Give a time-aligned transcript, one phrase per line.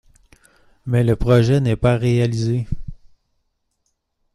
[0.87, 2.65] Mais le projet n'est pas réalisé.